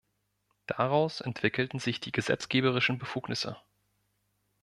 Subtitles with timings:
[0.65, 3.57] Daraus entwickelten sich die gesetzgeberischen Befugnisse.